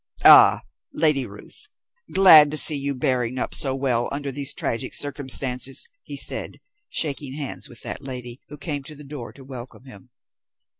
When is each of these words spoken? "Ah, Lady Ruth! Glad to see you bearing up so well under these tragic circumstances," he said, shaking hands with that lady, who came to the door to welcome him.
"Ah, 0.25 0.63
Lady 0.91 1.27
Ruth! 1.27 1.67
Glad 2.11 2.49
to 2.49 2.57
see 2.57 2.75
you 2.75 2.95
bearing 2.95 3.37
up 3.37 3.53
so 3.53 3.75
well 3.75 4.09
under 4.11 4.31
these 4.31 4.51
tragic 4.51 4.95
circumstances," 4.95 5.89
he 6.01 6.17
said, 6.17 6.59
shaking 6.89 7.33
hands 7.35 7.69
with 7.69 7.81
that 7.81 8.01
lady, 8.01 8.41
who 8.49 8.57
came 8.57 8.81
to 8.81 8.95
the 8.95 9.03
door 9.03 9.31
to 9.33 9.43
welcome 9.43 9.83
him. 9.85 10.09